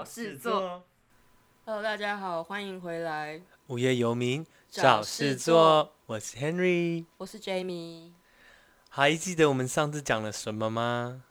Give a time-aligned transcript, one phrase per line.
[0.00, 0.82] 找事做。
[1.66, 3.38] Hello，大家好，欢迎回来。
[3.66, 7.04] 无业游民找找事事做做，我是 Henry。
[7.18, 8.10] 我是 Jamie，
[8.88, 11.22] 还记得我们上次讲了什么吗？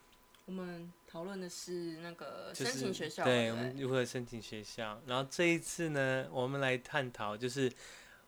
[0.46, 5.02] 我们讨论的是那个申就是请学校，对，我不们如何申请学校。
[5.08, 7.72] 然后这一次呢，我们来探讨，就是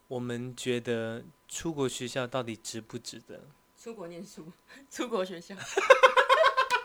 [0.07, 3.39] 我们觉得出国学校到底值不值得？
[3.79, 4.51] 出国念书，
[4.89, 5.55] 出国学校，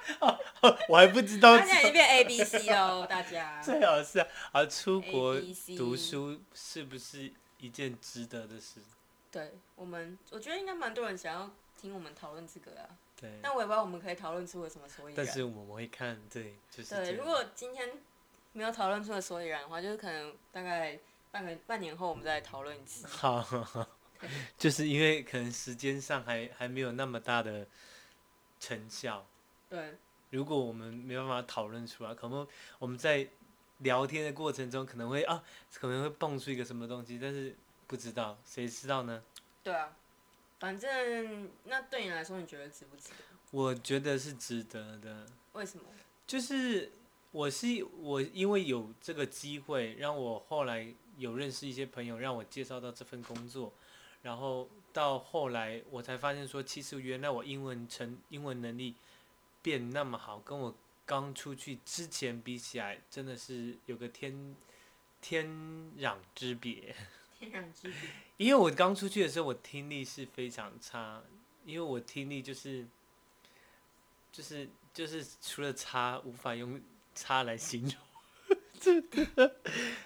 [0.88, 3.60] 我还不知道他现在已经变 A B C 喽，大家。
[3.64, 5.40] 最好是啊，啊出国
[5.76, 8.80] 读书是不是一件值得的事？
[9.30, 12.88] 对我们，我觉得应该蛮多人想要听我们讨论这个啊。
[13.20, 15.24] 对，但我也不知道我们可以讨论出个什么所以然。
[15.24, 17.90] 但是我们会看，对，就是对，如果今天
[18.52, 20.98] 没有讨论出个所以然的话，就是可能大概
[21.30, 23.06] 半个半年后我们再来讨论一次。
[23.08, 23.86] 好，好好
[24.56, 27.66] 就是因为可能时间上还还没有那么大的
[28.60, 29.26] 成效。
[29.68, 29.96] 对，
[30.30, 32.46] 如果我们没办法讨论出来，可能
[32.78, 33.28] 我们在
[33.78, 35.42] 聊天的过程中可能会啊，
[35.74, 37.54] 可能会蹦出一个什么东西，但是
[37.86, 39.22] 不知道，谁知道呢？
[39.62, 39.96] 对啊，
[40.58, 43.16] 反正那对你来说，你觉得值不值得？
[43.50, 45.84] 我觉得是值得的，为什么？
[46.26, 46.90] 就是
[47.30, 53.72] 我是我因为有这个机会，让我后来有认识一些朋友，让我介绍到这份工作，
[54.22, 58.94] 然后到后来我才发现说，其实原来我英文成英文能力
[59.66, 60.72] 变那么好，跟我
[61.04, 64.54] 刚出去之前比起来，真的是有个天
[65.20, 65.44] 天
[65.98, 66.94] 壤之别。
[67.36, 67.98] 天壤之别。
[68.36, 71.20] 因为我刚出去的时候，我听力是非常差，
[71.64, 72.86] 因为我听力就是
[74.30, 76.80] 就是就是除了差，无法用
[77.12, 77.92] 差来形容。
[78.78, 79.56] 真的，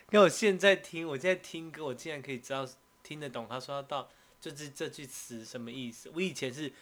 [0.09, 2.67] 那我现在听，我现在听歌，我竟然可以知道
[3.03, 4.09] 听得懂他说到
[4.41, 6.11] 就是这句词什么意思。
[6.15, 6.73] 我以前是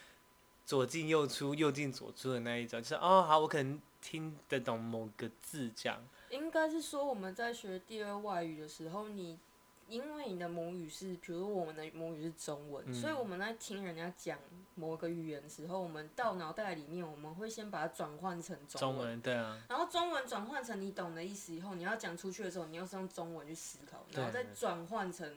[0.69, 5.99] 左进右出，右进左出的那一种，就是哦好，我可能听得懂某个字这样。
[6.29, 9.39] 应该是说我们在学第二外语的时候，你
[9.87, 14.37] 因为你的母语是，比如我们的母语是中文，嗯所以我们在听人家讲
[14.75, 25.35] 某个语言的时候，我们到脑袋里面，我们会先把它转换成中中文，对啊，然后中文转换成你懂的意思以后，你要讲出去的时候，你要是用中文去思考，然后再转换成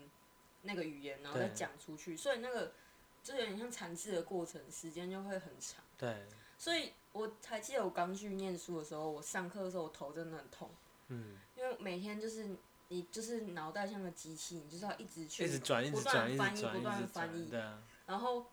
[0.61, 2.73] 那个语言，然后再讲出去，所以那个
[3.23, 5.85] 就有点像阐释的过程，时间就会很长。
[5.97, 6.27] 对，
[6.59, 10.71] 所以我还记得我刚去念书的时候，我上课的时候我头真的很痛，
[11.09, 12.49] 嗯，因为每天就是
[12.89, 18.47] 你就是脑袋像个机器，你就是要一直去一直转，一不直转，一直断翻译，转，不断翻译，，对啊，然后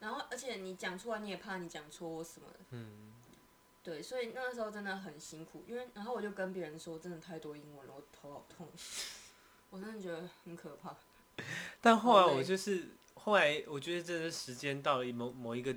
[0.00, 3.12] 然后而且你讲出来你也怕你讲错什么的，嗯。
[3.80, 8.68] 对，所以那个时候真的很辛苦，因为然后我就跟别人说，真的太多英文了，我头好痛，
[9.70, 10.94] 我真的觉得很可怕。
[11.80, 12.86] 但后来我就是
[13.18, 15.74] 后来，我觉得真的是时间到了某某一个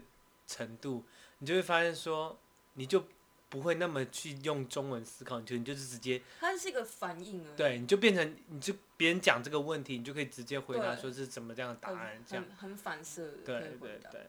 [0.48, 1.04] 程度，
[1.40, 2.38] 你就会发现说，
[2.76, 3.04] 你就
[3.50, 14.28] 不会那么去用中文思考，你就你就是直接它是一个反应而已，对，你就变成你就别人讲这个问题，你就可以直接回答说是怎么这样的答案，这样很很反射的对对对。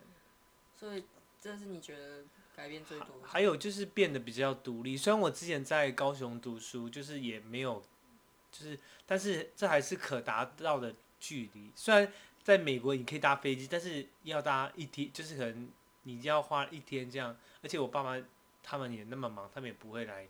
[0.76, 1.04] 所以
[1.40, 2.24] 这是你觉得
[2.56, 3.06] 改变最多。
[3.22, 7.80] 还有就是变得比较独立，虽然我之前在高雄读书，就是也没有，
[8.50, 11.70] 就是但是这还是可达到的距离。
[11.76, 15.68] 虽然在美国你可以搭飞机，但是要搭一天，就是可能
[16.02, 17.36] 你要花一天这样。
[17.62, 18.20] 而且我爸妈
[18.62, 20.26] 他们也那么忙，他们也不会来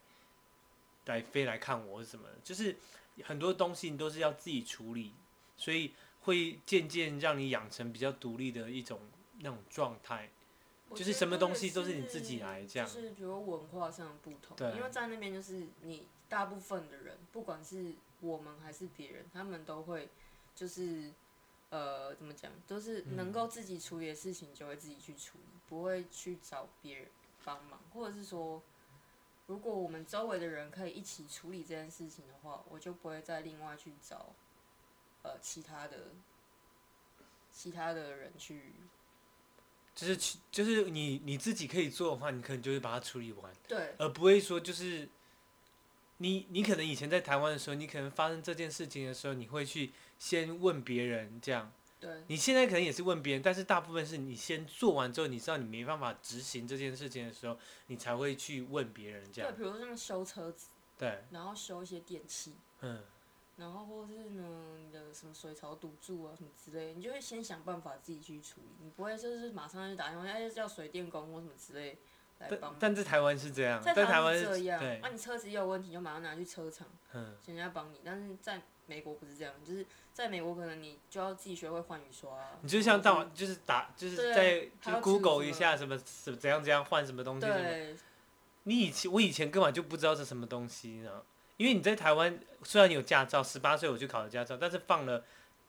[1.06, 2.76] 来飞来看我或什么的，就是
[3.24, 5.12] 很多东西你都是要自己处理，
[5.56, 9.00] 所以会渐渐让你养成比较独立的一种
[9.40, 10.30] 那种状态。
[10.94, 20.10] 就是什么东西都是你自己来这样就是比如文化上的不同，因为在那边就是你大部分的人，不管是我们还是别人，他们都会
[20.54, 21.10] 就是
[21.72, 27.08] 呃怎么讲，都是嗯能够自己处理的事情就会自己去处理，不会去找别人
[27.44, 28.62] 帮忙，或者是说。
[29.48, 34.34] 如果我们周围的人可以一起处理这件事情的话，我就不会再另外去找，
[35.22, 36.12] 呃，其他的，
[37.52, 38.72] 其他的人去
[39.94, 45.06] 就是去，就是你你自己可以做的话，你可能就会把它处理完，对而不会说就是
[46.22, 49.90] 你你可能以前在台湾的时候，你可能发生这件事情的时候，你会去
[50.20, 51.70] 先问别人这样。
[51.98, 57.56] 对你现在可能也是问别人，但是大部分是你先做完之后，你知道你没办法执行这件事情的时候，
[57.88, 59.56] 你才会去问别人这对，样。
[59.56, 63.02] 比如像修车子，对，然后修一些电器，嗯，
[63.56, 71.98] 然后或是呢你的什么水槽堵住啊什么之类的，你就会先想办法自己去处理，你不会就是马上就打电话哎叫水电工或什么之类
[72.42, 72.92] 来帮但。
[72.92, 76.86] 但在台湾是这样，在台湾是这样，对那、，你车子也有问题，就马上拿去车厂，
[77.46, 78.00] 人家帮你。
[78.04, 82.50] 但是在美国不是这样，就是在美国可能你就要自己学会换雨刷、啊。
[82.62, 87.58] 你就像到到就是打就是对在 Google 一下什么什么怎样怎样换什么东西什么。
[87.58, 87.96] 对
[88.64, 91.22] 你以前我以前根本就不知道是什么东西呢，
[91.56, 95.24] 因为你在台湾虽然你有驾照，十八岁我去考了驾照，但是放了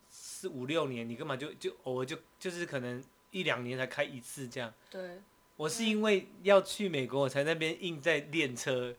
[0.09, 4.71] 四五六年，你根本就就偶尔就就是可能一两年才开一次这样。
[4.91, 5.19] 对，
[5.55, 8.95] 我是因为要去美国，我才那边硬在练车，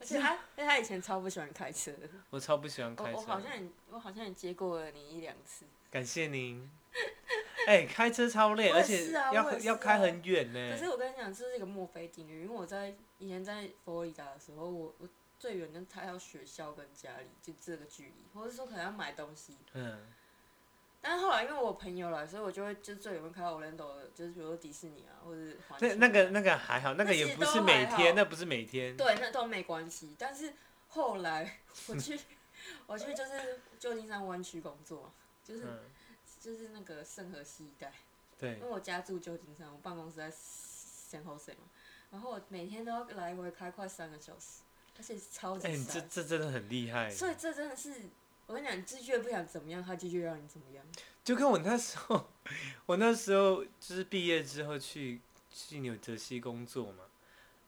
[0.00, 2.08] 而且他，因为他以前超不喜欢开车的。
[2.30, 3.18] 我超不喜欢我开车。
[3.18, 5.64] 我好像也我好像也接过了你一两次。
[5.90, 6.70] 感谢您。
[7.66, 10.82] 哎、开车超累，而且要要开很远呢可。
[10.82, 15.08] 是我跟你讲，这是一个墨菲定律，因为我在以前在佛罗里达的时候，我我
[15.38, 19.54] 最远就开到学校跟家里就这个距离，或者说可能要买东西。
[19.74, 20.00] 嗯，
[21.02, 28.96] 但是后来因为我朋友来，所以我就会就最远会开到 Orlando 的，就是比如说迪士尼啊，或者是环那那个那个还好，那个也不是每天，好那不是每天。
[28.96, 30.14] 对，那都没关系。
[30.18, 30.52] 但是
[30.88, 32.20] 后来我去
[32.86, 35.10] 我去就是旧金山湾区工作，
[35.42, 35.78] 就是、嗯，
[36.38, 37.92] 就是那个圣河西一带。
[38.38, 41.64] 对因为，我家住旧金山，我办公室在 San Jose 嘛，
[42.10, 44.62] 然后我每天都要来回开快三个小时，
[44.98, 46.00] 而且超哎、级你这。
[46.02, 47.10] 这真的很厉害。
[47.10, 47.94] 所以这真的是，
[48.50, 50.84] 我跟你讲，你自越不想怎么样，他就越让你怎么样。
[51.22, 52.28] 就跟我那时候，
[52.84, 55.20] 我那时候就是毕业之后去
[55.54, 57.04] 去纽泽西工作嘛，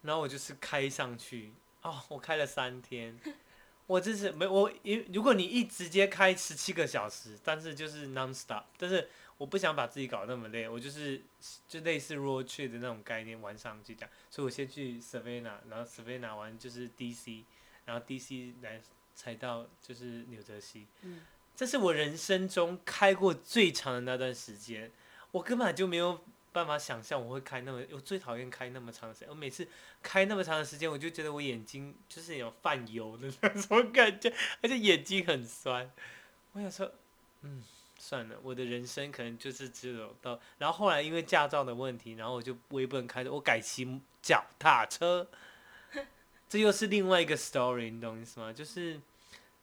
[0.03, 1.53] 然后我就是开上去，
[1.83, 3.17] 哦，我开了三天，
[3.87, 9.09] 我真是没我因如果你一直接开十七个小时，但是就是 non stop，但是
[9.39, 11.23] 我不想把自己搞那么累，我就是
[11.69, 17.45] 就类似 road trip 的那种概念玩上去这样，所以我先去 Savannah，然后 Savannah 完就是 DC，
[17.85, 18.81] 然后 DC 来
[19.15, 20.87] 才到就是纽泽西。
[21.03, 21.21] 嗯，
[21.55, 24.91] 这是我人生中开过最长的那段时间，
[25.31, 26.21] 我根本就没有
[26.53, 29.29] 办法想象我会开那么，我最讨厌开那么长的时间。
[29.29, 29.67] 我每次
[30.03, 34.33] 开那么长的时间，我就觉得我眼睛就是有泛油的那种感觉，
[34.63, 35.91] 而且眼睛很酸。
[36.53, 36.93] 我想说，
[37.43, 37.63] 嗯，
[37.99, 45.29] 算了，我的人生可能就是只有到，然后后来因为驾照的问题，然后我就我也不能开，我改骑脚踏车。
[46.53, 48.53] 这又是另外一个 story，你懂意思吗？
[48.53, 49.01] 就是，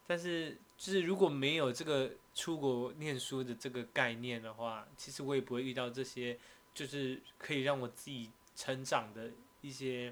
[0.07, 6.35] 但是就是如果没有这个出国念书的这个概念的话，其实我也不会遇到这些，
[6.73, 9.29] 就是可以让我自己成长的
[9.61, 10.11] 一些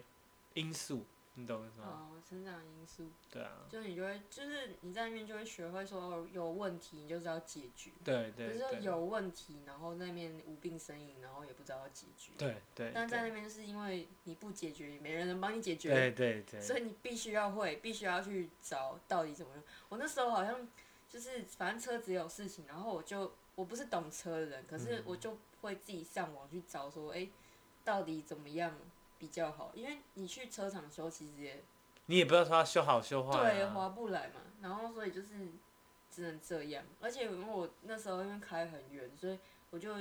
[0.54, 1.04] 因素，
[1.40, 2.10] 你懂意思吗？
[2.12, 12.32] 哦，成长因素，对啊，就是你就会，就是你在那边就会学会说，哦，有问题你就是要解决，对对不是有问题，然后那边无病呻吟，然后也不知道要解决。
[12.40, 15.92] 对对但在那边就是因为你不解决，也没人能帮你解决。
[15.92, 19.64] 对对对，所以你必须要会，必须要去找到底怎么用。
[19.90, 20.68] 我那时候好像
[21.08, 27.30] 就是反正车子有事情，然后我就我不是懂车的人，可是嗯我就会自己上网去找说，哎、
[27.86, 28.76] 到底怎么样
[29.20, 29.72] 比较好？
[29.74, 31.64] 因为你去车厂修，其实也
[32.08, 34.42] 你也不知道说它修好修坏、对啊，划不来嘛。
[34.62, 35.28] 然后所以就是
[36.10, 39.38] 只能这样，而且因为我那时候因为开很远，所以
[39.70, 39.98] 我就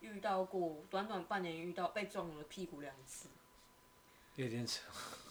[0.00, 3.28] 遇到过短短半年遇到被撞了屁股两次。
[4.36, 4.82] 有点扯，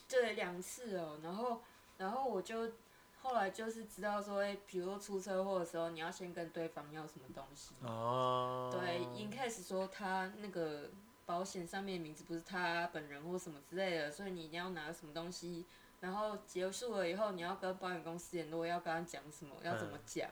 [0.08, 1.62] 对，两次哦，然后，
[1.98, 2.74] 然后我就
[3.22, 7.74] 后来就是知道说，哎、比如说出车祸的时候，你要先跟对方要什么东西。
[7.82, 10.92] 哦，对，in case 说他那个
[11.30, 15.64] 保险上面名字不是他本人或什么之类的，所以你一定要拿什么东西。
[16.00, 20.28] 然后结束了以后，你要跟保险公司联络，要跟他讲什么，要怎么讲。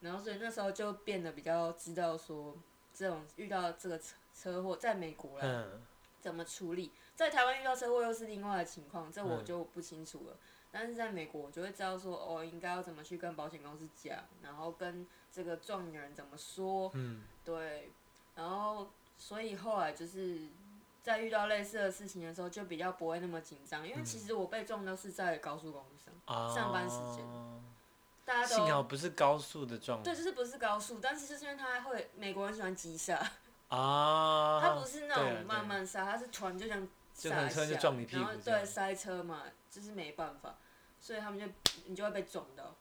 [0.00, 2.56] 然后所以那时候就变得比较知道说，
[2.94, 5.82] 这种遇到这个车车祸，在美国啦，嗯，
[6.22, 6.90] 怎么处理。
[7.14, 10.38] 在台湾遇到车祸又是另外的情况，这我嗯就不清楚了。
[10.72, 17.90] 但是在美国，我就会知道说，哦，应该要怎么去跟保险公司讲，然后跟这个撞你的人怎么说，嗯，对，
[18.34, 20.38] 然后所以后来就是
[21.02, 27.24] 在遇到类似的事情的时候，就比较不会那么紧张，因为其实我被撞都是在高速公路上，哦，上班时间。
[28.26, 33.16] 大家幸好都不是高速的状对，就是不是高速，但是就是因为他会美国人喜欢急刹，
[33.68, 40.54] 啊，他不是那种慢慢刹，他是突然就这样就可能刹一下突然就撞你屁然后股这样对塞车嘛，就是没办法，
[40.98, 41.46] 所以他们就
[41.84, 42.74] 你就会被撞到，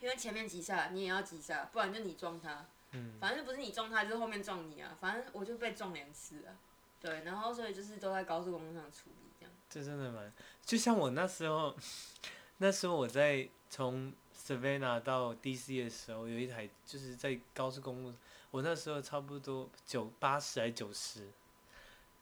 [0.00, 3.14] 因为前面急刹你也要急刹，不然就你撞他，嗯。
[3.20, 6.54] 反正不是你撞他，就是后面撞你啊，反正我就被撞两次啊，
[7.00, 10.32] 对，然后所以就是都在高速公路上处理这样，这真的蛮，
[10.64, 11.76] 就像我那时候，
[12.58, 18.14] 那时候我在从 Savannah 到 DC 的时候，有一台就是在高速公路，
[18.50, 21.30] 我那时候差不多九八十还九十，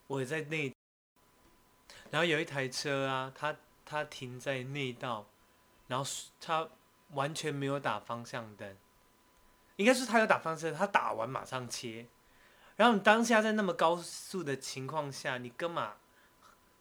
[0.07, 0.73] 我也在内，
[2.11, 5.27] 然后有一台车啊，它它停在内道，
[5.87, 6.09] 然后
[6.41, 6.69] 它
[7.13, 8.77] 完全没有打方向灯，
[9.79, 12.05] 应该是他有打方向他，打完马上切，
[12.75, 15.89] 然后你当下在那么高速的情况下，你根本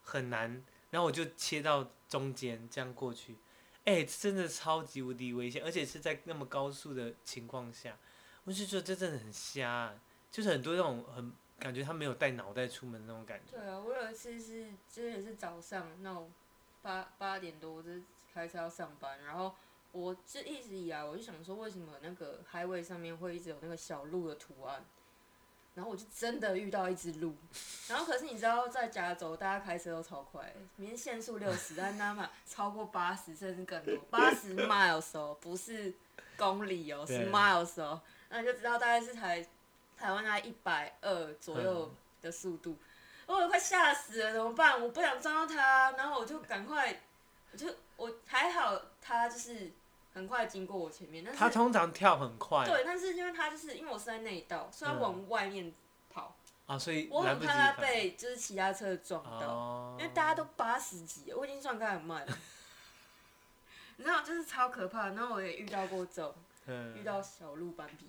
[0.04, 3.36] 很难，然后我就切到中间这样过去，
[3.86, 7.96] 哎、真的超级无敌危险，而且是在那么高速的情况下，
[8.46, 9.94] 我就觉得这真的很瞎、
[10.32, 13.58] 就是很多那种很感觉他没有带脑袋出门那种感觉。
[13.58, 16.32] 对啊，我有一次是就是也是早上那种
[16.82, 17.92] 八八点多，就
[18.34, 19.54] 开车要上班，然后
[19.98, 24.86] 我这一直以来我就想说，为什么那个 highway 上面会一直有那个小鹿的图案？
[25.74, 27.36] 然后我就真的遇到一只鹿，
[27.88, 35.94] 然后可是你知道，在加州大家开车都超快，明天限速六十，但他们超过八十甚至更多，八十 miles 哦，不是
[36.36, 39.48] 公里哦，是 miles 哦，那你就知道大概是台
[39.96, 41.92] 台湾大概一百二左右
[42.24, 42.76] 的速度，
[43.28, 44.82] 我快吓死了，怎么办？
[44.82, 47.02] 我不想撞到它，然后我就赶快，
[47.52, 49.72] 我就我还好，它就是
[50.18, 55.74] 很快经过我前面，但是他通常跳很快对，但是因为他就是因为我是在内道，所以他嗯往外面
[56.10, 62.38] 跑，啊，所以我很怕他被就是其他车撞到，哦因为大家都八十几了，我已经算开很慢了。
[64.00, 65.08] 你知道，就是超可怕。
[65.08, 66.34] 然后我也遇到过这种，
[66.68, 68.08] 遇嗯，到小鹿斑比，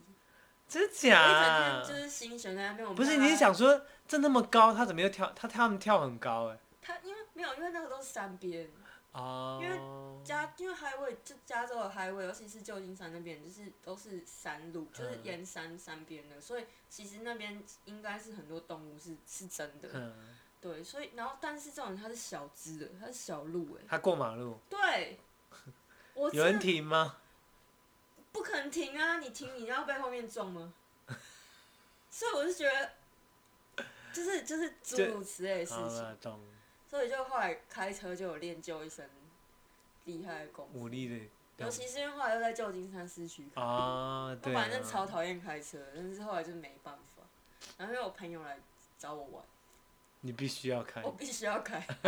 [0.68, 1.88] 真我一整假天？
[1.88, 2.86] 就是心悬在那边。
[2.86, 5.32] 我不是，你是想说这那么高，他怎么又跳？
[5.34, 6.58] 他他们跳很高哎。
[6.82, 8.68] 他，因为没有，因为那个都是山边，
[9.12, 9.60] 哦。
[9.62, 19.88] 因为加因为 highway 就加州的 highway，尤其是旧金山那边，就是都是山路，就是嗯沿山山边的，所以其实那边应该是很多动物是是真的。
[19.92, 25.18] 嗯，对，所以然后但是这种它是小只的，它是小鹿哎、它过马路，对，
[26.14, 27.16] 我有人真的停吗？
[28.30, 29.18] 不可能停啊！
[29.18, 30.74] 你停，你要被后面撞吗？
[32.10, 36.18] 所以我是觉得，就是就是诸如此类的事情。
[36.88, 39.08] 所以就后来开车就有练就一身
[40.04, 41.26] 厉害的功夫，武力的。
[41.58, 44.88] 尤其是因为后来又在旧金山市区开，啊，我对反正啊。
[44.88, 47.24] 超讨厌开车，但是后来就没办法，
[47.76, 48.58] 然后因为我朋友来
[48.96, 49.44] 找我玩，
[50.20, 51.10] 你必须要开我。
[51.10, 51.84] 必须要开，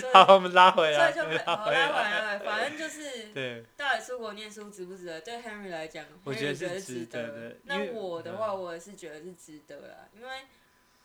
[0.00, 1.12] 所以好，我们拉回来。
[1.12, 2.38] 所以就没拉回好拉回来。
[2.40, 5.20] 反正就是对，到底出国念书值不值得？
[5.20, 10.40] 对 Henry 来讲，我觉得是值得的因那为我的话，嗯我也是觉得是值得啦，因为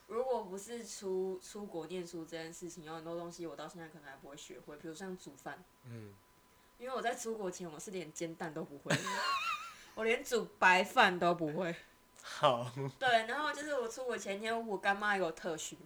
[0.07, 6.13] 如果不是出出国念书这件事情，有很多东西我到现在可能还不会学会，比如像煮饭，嗯，
[6.77, 8.95] 因为我在出国前我是连煎蛋都不会，
[9.95, 11.75] 我连煮白饭都不会。
[12.22, 12.72] 好。
[13.00, 15.77] 对，然后就是我出国前一天，我干妈有特训，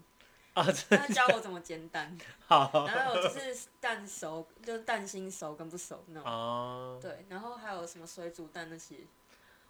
[0.53, 2.85] 啊，这她教我怎么煎蛋， 好。
[2.87, 6.31] 然后我就是蛋熟，就是蛋心熟跟不熟那种。
[6.31, 8.97] 哦，对，然后还有什么水煮蛋那些，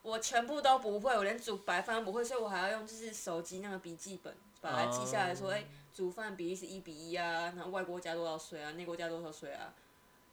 [0.01, 5.51] 我全部都不会，我连煮白饭都不会，所以我还要用就是手机那个笔记本把它记下来说，哦。
[5.53, 9.73] 哎、煮饭比例是一比一啊，然后外锅加多少水啊，内锅加多少水啊，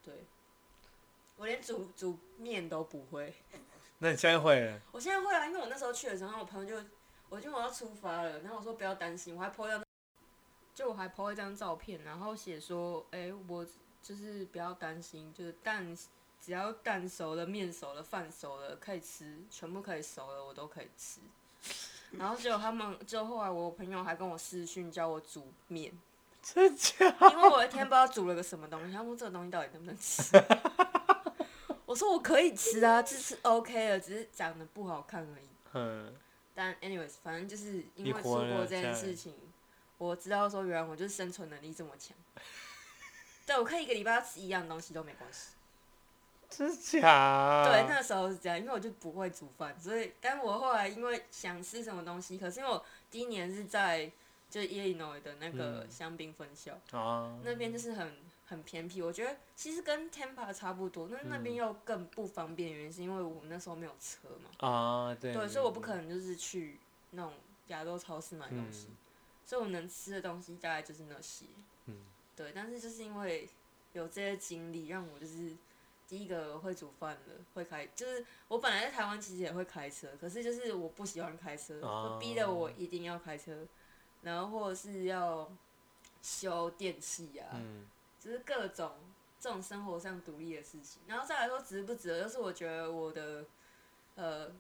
[0.05, 0.13] 对，
[1.37, 3.35] 我连煮煮面都不会，
[3.99, 4.81] 那你现在会了？
[4.93, 6.89] 我现在会啊，因为我那时候去的时候，我朋友就，
[7.31, 9.83] 我就我要出发了，然后我说不要担心，我还 po 一张，
[10.75, 13.67] 就我还 po 一张照片，然后写说，哎、我
[14.03, 15.97] 就是不要担心，就是蛋
[16.45, 21.21] 只要蛋熟了、面熟了、饭熟了可以吃，全部可以熟了，我都可以吃。
[22.11, 25.91] 然后结果他们，就后来我朋友还跟我私讯教我煮面，
[26.43, 27.07] 真假？
[27.33, 30.37] 因为我一天不知道煮了个什么东西，他说这个东西到底能不能吃？
[31.87, 35.49] 我说我可以吃啊，这是 OK 的，只是长得不好看而已。
[35.73, 36.15] 嗯，
[36.55, 39.35] 但 anyways，反正就是因为出活了国这件事情，
[39.97, 42.15] 我知道说原来我就是生存能力这么强。
[43.47, 45.55] 对，我可以一个礼拜要吃一样东西都没关系。
[46.57, 47.65] 真假？
[47.65, 54.11] 对，那时候是这样，因为我就不会煮饭，所以，但我后来因为想吃什么东西，可是因为我第一年是在
[54.49, 64.69] 就是 Illinois 的那个嗯香槟分校，哦，那边就是很很偏僻，我觉得其实跟 Tampa 差不多，但是那边嗯又更不方便，原因是因为我们那时候没有车嘛。
[64.69, 66.79] 啊，对，对，所以我不可能就是去
[67.11, 67.33] 那种
[67.69, 68.97] 亚洲超市买东西，嗯
[69.47, 71.45] 所以我能吃的东西大概就是那些。
[71.87, 71.97] 嗯
[72.35, 73.47] 对，但是就是因为
[73.93, 75.53] 有这些经历，让我就是
[76.07, 83.67] 第一个会煮饭的，会开，就是我本来在台湾其实也会开车，可是就是我不喜欢开车，逼得我一定要开车，
[84.23, 85.51] 然后或者是要
[86.23, 87.87] 修电器啊，嗯，
[88.21, 88.93] 就是各种
[89.41, 91.03] 这种生活上独立的事情。
[91.07, 93.45] 然后再来说值不值得，就是我觉得我的
[94.15, 94.51] 呃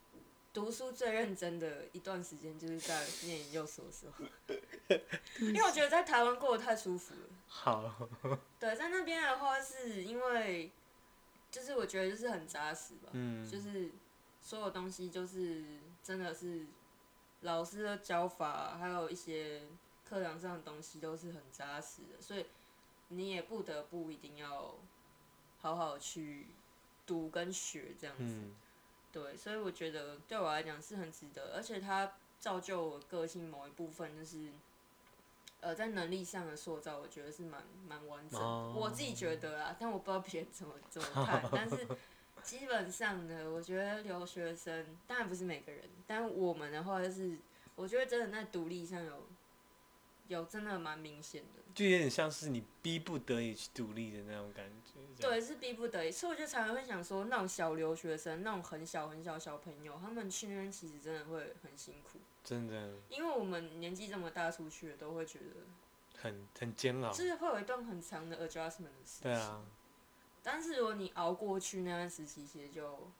[0.52, 4.24] 读书最认真的一段时间，就是在念研究所的时候，
[5.40, 7.28] 因为我觉得在台湾过得太舒服了。
[7.48, 8.08] 好，
[8.58, 10.70] 对，在那边的话，是因为
[11.54, 13.88] 就是我觉得就是很扎实吧，嗯，就是
[14.40, 15.62] 所有东西就是
[16.02, 16.66] 真的是
[17.42, 19.62] 老师的教法，还有一些
[20.04, 22.44] 课堂上的东西都是很扎实的，所以
[23.10, 24.74] 你也不得不一定要
[25.60, 26.48] 好好去
[27.06, 28.24] 读跟学这样子。
[28.24, 28.56] 嗯，
[29.12, 34.50] 对，所以我觉得对我来讲是很值得，而且它造就我个性某一部分，就是
[35.64, 38.46] 呃在能力上的塑造，我觉得是蛮蛮完整的。
[38.46, 41.88] 哦我自己觉得啊，但我不知道别人怎么怎么看， 但是
[42.42, 47.38] 基本上呢，我觉得留学生当然不是每个人，但我们的话就是，
[47.74, 49.26] 我觉得真的在独立上有
[50.28, 51.62] 有真的蛮明显的。
[51.74, 55.00] 就有点像是你逼不得已去独立的那种感觉。
[55.20, 67.10] 对，是逼不得已，所以我就常常会想说，那种小留学生，那种很小很小小朋友，他们去那边其实真的会很辛苦，真的因为我们年纪这么大出去了，都会觉得，很很煎熬。
[67.10, 69.22] 就是会有一段很长的 adjustment 的时期。
[69.22, 69.64] 对啊，
[70.42, 73.10] 但是如果你熬过去那段时期，其实就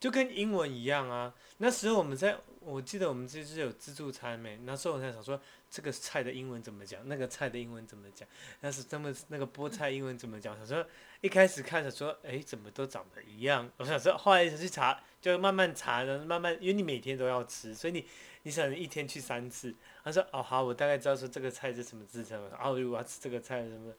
[0.00, 1.34] 就跟英文一样啊。
[1.58, 4.56] 那时候我们在，我记得我们这是有自助餐没？
[4.64, 5.38] 那时候我在想说，
[5.70, 7.00] 这个菜的英文怎么讲？
[7.06, 8.28] 那个菜的英文怎么讲？
[8.60, 10.56] 那是他们那个菠菜英文怎么讲？
[10.56, 10.84] 想说
[11.20, 13.70] 一开始看着说，哎，怎么都长得一样？
[13.76, 18.04] 我想说，后来去查，就慢慢查，然后慢慢，因为你每天都要吃，所以你
[18.42, 19.72] 你想一天去三次。
[20.02, 22.50] 他说，哦好，我大概知道说这个菜是什么字称。
[22.60, 23.94] 哦，如果要吃这个菜什么，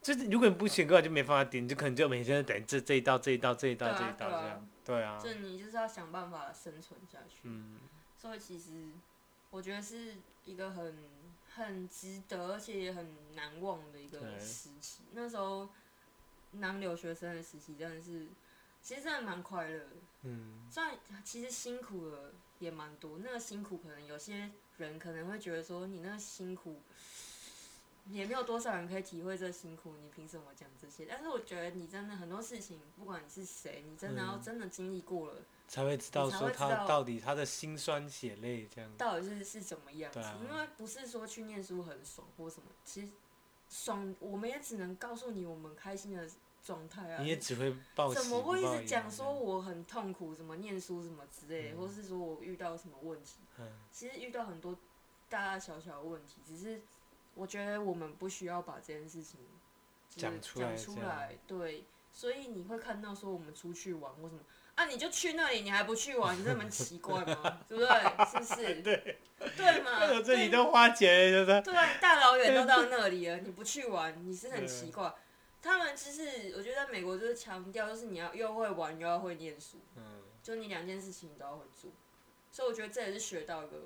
[0.00, 4.68] 就是如果你不选的话，就没办法点，就可能就每天等这这一道这一道这一道啊这一道这样。
[4.82, 7.40] 对啊，就你就是要想办法生存下去。
[7.42, 7.78] 嗯。
[8.16, 8.70] 所以其实
[9.50, 10.14] 我觉得是
[10.44, 10.94] 一个很
[11.54, 15.00] 很值得，而且也很难忘的一个对时期。
[15.12, 15.68] 那时候
[16.60, 18.28] 当留学生的时期真的是，
[18.82, 19.96] 其实真的蛮快乐的。
[20.22, 26.80] 嗯，虽然其实辛苦了也蛮多，那个辛苦可能有些人可能会觉得说你那个辛苦。
[28.10, 31.06] 也没有多少人可以体会这辛苦，你凭什么讲这些？
[31.08, 38.90] 但是我觉得你真的很多事情，不管你是谁，你真的要嗯真的经历过了，才会知道说他到底他的辛酸血泪这样。
[38.96, 40.18] 到底是是怎么样子？
[40.18, 43.08] 啊因为不是说去念书很爽或什么，其实
[43.68, 46.28] 爽我们也只能告诉你我们开心的
[46.64, 47.22] 状态啊。
[47.22, 53.38] 你也只会报喜怎么会一直讲说我很痛苦，什么念书什么之类的，嗯或是说我遇到什么问题？
[53.58, 54.76] 嗯其实遇到很多
[55.28, 56.80] 大大小小的问题，只是
[57.34, 59.40] 我觉得我们不需要把这件事情
[60.10, 64.40] 讲出来讲出来，对，所以你会看到说我们出去玩或什么
[64.74, 67.60] 啊，你就去那里，你还不去玩，你这么奇怪吗？
[67.68, 67.88] 对不对？
[68.26, 68.80] 是不是？
[68.82, 69.18] 对，
[69.56, 70.00] 对嘛？
[70.12, 71.30] 我这里对都花钱
[71.62, 75.12] 对啊，大老远都到 那里了，你不去玩，你是很奇怪。
[75.62, 81.90] 他们就是，我觉得在美国就是强调，就是你要又会玩又要会念书，嗯，就你两件事情你都要会做。
[82.50, 83.76] 所以我觉得这也是学到一个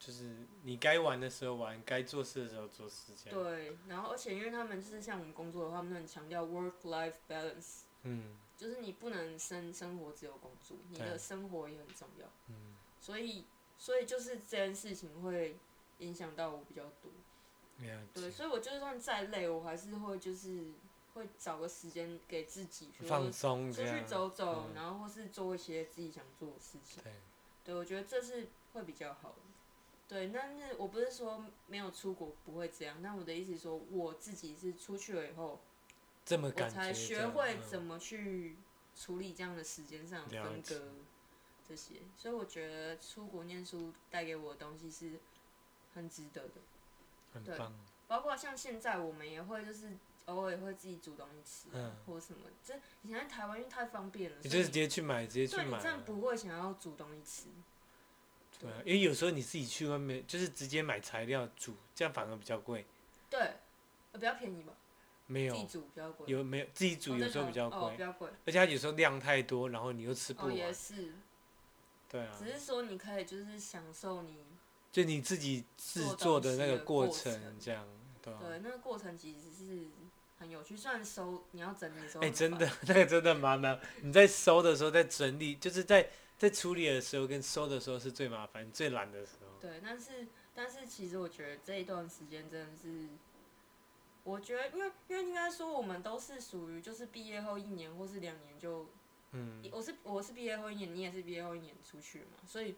[0.00, 3.38] 就是你该玩的时候玩，该做事的时候做事这样。
[3.38, 12.26] 对，然后而且因为他们就是像我们工作的话，他们很强调 work life balance，嗯就是你不能生生活只有工作，你的生活也很重要。
[12.48, 13.44] 嗯，所以
[13.78, 15.56] 所以就是这件事情会
[15.98, 17.12] 影响到我比较多。
[18.14, 20.72] 对，所以我就算再累，我还是会就是
[21.14, 24.02] 会找个时间给自己，放松出去。
[24.06, 27.02] 走走，嗯然后或是做一些自己想做的事情。
[27.02, 27.12] 对，
[27.64, 29.36] 对，我觉得这是会比较好的。
[30.10, 35.60] 对，但是我不是说没有出国不会这样，那我的意思是说，我自己是出去了以后，我
[36.24, 38.56] 这么感觉才学这样嗯会怎么去
[38.96, 40.92] 处理这样的时间上的了解分割
[41.68, 45.12] 这些，所以我觉得出国念书带给我的东西是
[45.94, 46.54] 很值得的。
[47.44, 47.72] 对很棒。
[48.08, 52.40] 包括像现在我们也会就是偶尔也会自己煮东西吃、或者什么。
[52.64, 55.84] 这以前在台湾因为太方便了，你就是直接去买，直接去对你买了。
[55.84, 57.48] 真的不会想要煮东西吃。
[58.60, 62.84] 对啊，因为有时候你自己去外面，就是直接买材料煮，这样反而比较贵。
[63.30, 63.40] 对，
[64.12, 64.72] 呃比较便宜吧，
[65.26, 66.26] 没有自己煮比较贵。
[66.28, 68.28] 有没有自己煮哦有时候比较哦，贵比，较贵。
[68.46, 70.70] 而且它有时候量太多，然后你又吃不哦，也。
[70.72, 71.12] 是，
[72.08, 74.44] 对啊，只是说你可以就是享受你
[74.92, 77.86] 就你自己制作的那个过过程程，这样，
[78.20, 78.40] 对啊。
[78.46, 79.86] 对那个过程其实是
[80.38, 83.78] 很有趣，虽然收你要整理的时候哎、真的， 那个真的蛮难。
[84.02, 86.08] 你在收的时候，在整理，就是在
[86.40, 89.60] 在处理的时候跟收的时候是最麻烦、最懒的时候。
[89.60, 93.08] 对，但是但是其实我觉得这一段时间真的是，
[94.24, 98.86] 我觉得因为因为应该说我们都是属于就是毕业后一年或是两年就，
[99.32, 102.74] 嗯，我是我是毕业后一年，你也是毕业后一年出去嘛，所以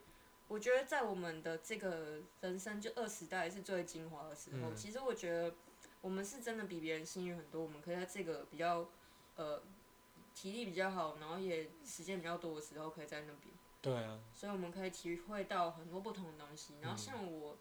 [0.49, 5.55] 我觉得在我们的这个人生就二十代是最精华的时候，嗯其实我觉得
[6.01, 8.89] 我们是真的比别人幸运很多，我们可以在这个比较
[9.37, 9.63] 呃
[10.35, 13.55] 体力比较好，然后也时间比较多的时候可以在那边。
[13.81, 16.75] 对啊，所以我们可以体会到很多不同的东西。
[16.81, 17.57] 然后像我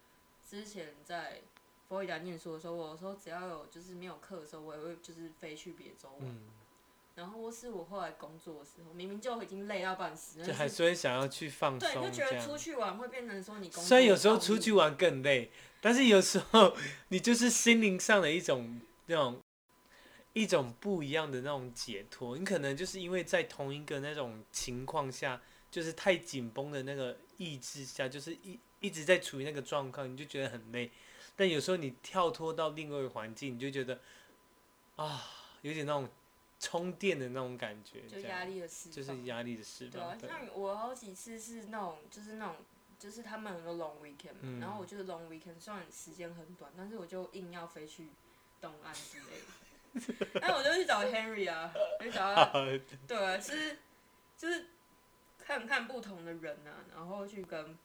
[0.48, 1.42] 之前在
[1.90, 6.30] 佛罗里达念书的时候，我有时候只要有就是没有课的时候，我也会就是飞去别州玩。
[6.30, 6.44] 嗯，
[7.16, 12.56] 然后或是我后来工作的时候，明明就已经累到半死，就还所以想要去放对，松对就觉得出。
[12.56, 13.84] 去玩会变成说你工作。
[13.84, 16.78] 虽然有时候出去，玩更累，但是有时候
[17.10, 19.41] 你就是心灵上的一种那种
[20.34, 22.38] 一种不一样的那种解脱。
[22.38, 30.90] 你可能就是因为在同一个那种情况下，就是太紧绷的那个意志下，就是一一直在处于那个状况，你就觉得很累。
[31.36, 34.00] 但有时候你跳脱到另外一个环境，你就觉得
[34.96, 35.24] 啊，
[35.62, 36.08] 有点那种
[36.60, 38.94] 充电的那种感觉，就压力的释放。
[38.94, 42.58] 就是压力的释对啊放。，对，像我好几次是那种就是那种
[43.00, 48.10] 就是他们很多 long weekend 嘛，嗯然后我就是 long weekend，虽然时间很短，但是我就硬要飞去
[48.60, 49.61] 东岸之类的。
[50.42, 52.52] 然 后我就去找 Henry 啊，我就找他，
[53.08, 53.78] 对啊，是
[54.38, 54.68] 就是
[55.38, 57.78] 看看不同的人啊，然后去跟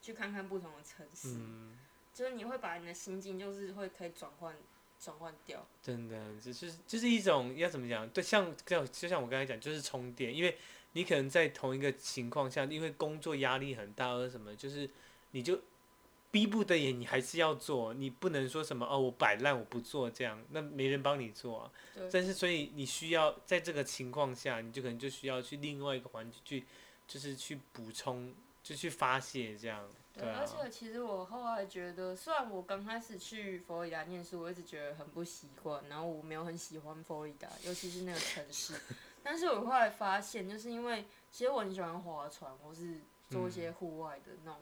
[0.00, 1.76] 去看看不同的城市，嗯，
[2.14, 4.54] 就是你会把你的心境就是会可以转换
[4.98, 5.66] 转换掉。
[5.82, 8.08] 真的，只是就是一种要怎么讲？
[8.08, 10.56] 对，像这样，就像我刚才讲，就是充电，因为
[10.92, 14.88] 你可能在同一个情况下，因为工作压力很大或者什么，就是
[15.32, 15.60] 你就
[16.30, 21.72] 逼不得已，你还是要做，你不能说什么哦，我摆烂我不做这样，那没人帮你做啊。
[21.94, 26.64] 对但是所以你需要在这个情况下，你就可能就需要去另外一个环境去，
[27.08, 29.88] 就是去补充，就去发泄这样。
[30.12, 38.74] 对，而且其实我后来觉得，虽然我刚开始去佛罗里达念书，我一直觉得很不习惯，然后我没有很喜欢佛罗里达，尤其是那个城市。
[39.22, 44.60] 但是我后来发现，就是因为其实我很喜欢划船，或是做一些户外的那种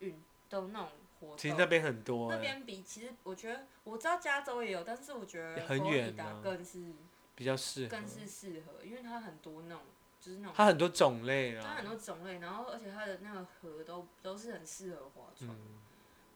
[0.00, 0.20] 运
[0.60, 0.88] 动、那种
[1.20, 1.36] 活动。
[1.36, 6.92] 其实那边很多、欸，那边比其实我觉得我知道加州也有，但是我觉得远的更是
[7.34, 7.88] 比较适合。
[7.88, 9.82] 更是适合，因为它很多那种
[10.20, 11.84] 就是那种它很多种类啊它很。
[11.84, 15.50] 多种类，然后而且它的那个河都都是很适合划船。
[15.50, 15.80] 嗯，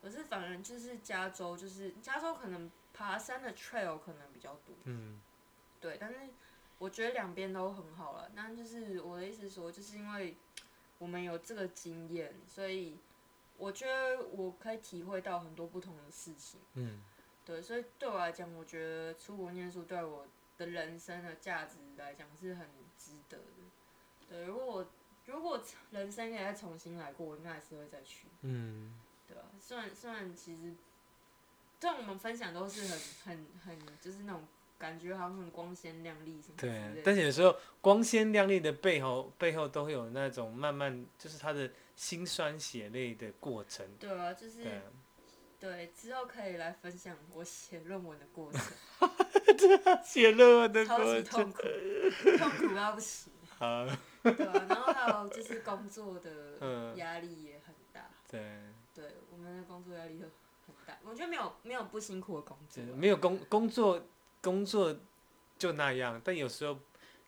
[0.03, 5.21] 可是反而就是加州，就是加州可能爬山的 trail 可能比较多，嗯，
[5.81, 6.17] 对，但是
[6.79, 8.31] 我觉得两边都很好了。
[8.35, 10.37] 那就是我的意思说，就是因为
[10.99, 12.97] 我们有这个经验，所以
[13.59, 16.61] 我觉得我可以体会到很多不同的事情。
[16.75, 17.03] 嗯，
[17.45, 22.67] 对，所以对我来讲，我觉得出国念书对我的人生的价值来讲是很
[22.97, 23.45] 值得的。
[24.29, 24.87] 对，如果我
[25.27, 28.29] 如果人生可以再重新来过，我应该还是会再去。
[28.43, 28.95] 嗯，
[29.27, 30.73] 对啊，虽然虽然其实，
[31.81, 34.47] 虽然我们分享都是很 很很就是那种
[34.79, 37.03] 感觉好像很光鲜亮丽什么对。。
[37.05, 43.85] 但是有时候光鲜亮丽的背后，背后都会有那种慢慢，就是他的辛酸血泪的过程。
[43.99, 44.65] 对啊，就是
[45.59, 48.63] 对之后可以来分享我写论文的过程，
[50.07, 51.25] 写论文的超过程。
[51.25, 51.59] 级痛苦，
[52.39, 53.33] 痛苦到不行。
[53.59, 53.85] 好，
[54.23, 56.31] 对啊，然后还有就是工作的
[56.63, 58.09] 嗯压力也很大。
[58.31, 58.41] 对，
[58.95, 60.27] 对，我们的工作压力都
[60.67, 60.97] 很大。
[61.03, 64.01] 我觉得没有没有不辛苦的工作啊、没有工工作
[64.41, 64.97] 工作
[65.59, 66.79] 就那样，但有时候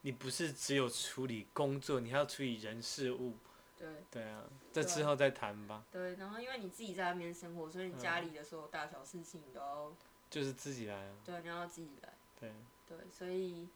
[0.03, 3.35] 你不是只有处理工作，你还要处理人事物。
[3.81, 9.91] 对对啊，这之后再谈吧，对，然后因为你自己在那边生活，所以你家嗯里的所有大小事情你都要
[10.29, 11.17] 就是自己来啊。
[11.25, 12.13] 对，你要自己来。
[12.39, 12.53] 对，
[12.87, 13.67] 对，所以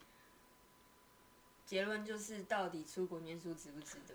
[1.64, 4.14] 结论就是，到底出国念书值不值得？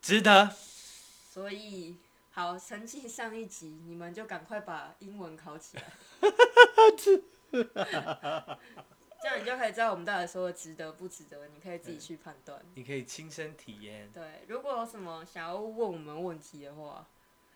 [0.00, 0.48] 值得。
[0.50, 1.98] 所以，
[2.30, 5.92] 好，成绩上一集，你们就赶快把英文考起来。
[9.24, 12.62] 这样你就可以知道我们到底说的值得不值得，你可以自己去判断。
[12.74, 14.10] 你可以亲身体验。
[14.12, 17.08] 对，如果有什么想要问我们问题的话，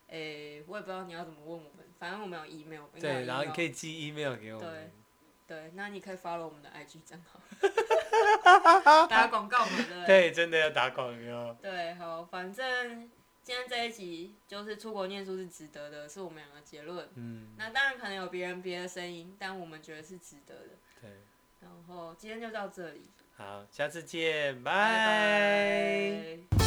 [0.07, 4.93] 诶、我也不知道你要怎么问我们，反正我们有 email，应该有对，然后你 email 可以寄 email 给我对们。
[5.47, 7.39] 对，那你可以 follow 我们的 IG 账号，
[9.07, 10.07] 打广告嘛，对不对？
[10.07, 11.53] 对，真的要打广告。
[11.61, 13.11] 对，好，反正
[13.43, 17.07] 今天这一集就是出国念书是值得的，是我们两个结论。
[17.17, 20.71] 嗯，那当然可能有别人别的声音，但我们觉得是值得的。
[21.01, 21.11] 对，
[21.61, 23.11] 然后今天就到这里。
[23.37, 24.73] 好下次见拜
[26.57, 26.59] 拜。